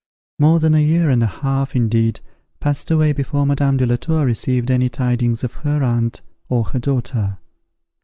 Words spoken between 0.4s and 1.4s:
than a year and a